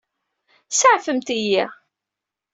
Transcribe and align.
Saɛfemt-iyi. 0.69 1.65